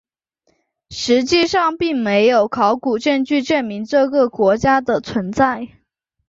[0.89, 5.67] 实际上并没有考古证据证明这个国家的存在。